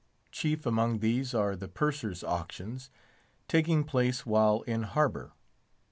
Chief 0.31 0.65
among 0.65 0.97
these 0.97 1.35
are 1.35 1.55
the 1.55 1.67
Purser's 1.67 2.23
auctions, 2.23 2.89
taking 3.47 3.83
place 3.83 4.25
while 4.25 4.61
in 4.63 4.81
harbour. 4.81 5.33